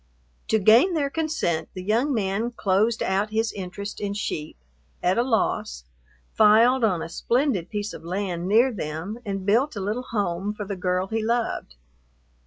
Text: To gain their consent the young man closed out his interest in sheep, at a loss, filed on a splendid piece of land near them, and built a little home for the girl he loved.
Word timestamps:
To 0.47 0.57
gain 0.57 0.95
their 0.95 1.11
consent 1.11 1.69
the 1.75 1.83
young 1.83 2.11
man 2.11 2.53
closed 2.53 3.03
out 3.03 3.29
his 3.29 3.53
interest 3.53 3.99
in 4.01 4.15
sheep, 4.15 4.57
at 5.03 5.19
a 5.19 5.23
loss, 5.23 5.83
filed 6.33 6.83
on 6.83 7.03
a 7.03 7.07
splendid 7.07 7.69
piece 7.69 7.93
of 7.93 8.03
land 8.03 8.47
near 8.47 8.73
them, 8.73 9.19
and 9.25 9.45
built 9.45 9.75
a 9.75 9.79
little 9.79 10.07
home 10.09 10.55
for 10.55 10.65
the 10.65 10.75
girl 10.75 11.05
he 11.05 11.21
loved. 11.21 11.75